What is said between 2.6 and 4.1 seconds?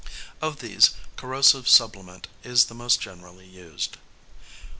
the most generally used.